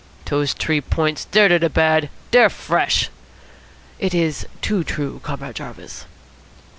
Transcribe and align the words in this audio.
"Dose 0.25 0.55
T'ree 0.55 0.81
Points, 0.81 1.25
dey're 1.25 1.47
to 1.47 1.59
de 1.59 1.69
bad. 1.69 2.09
Dey're 2.31 2.49
fresh." 2.49 3.09
"It 3.99 4.15
is 4.15 4.47
too 4.63 4.83
true, 4.83 5.19
Comrade 5.23 5.57
Jarvis." 5.57 6.05